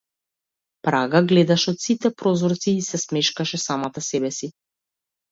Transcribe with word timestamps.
Прага 0.85 1.19
гледаше 1.31 1.67
од 1.73 1.83
сите 1.83 2.09
прозорци 2.21 2.73
и 2.77 2.85
си 2.85 2.89
се 2.93 3.01
смешкаше 3.01 3.59
самата 3.65 4.03
себеси. 4.07 4.51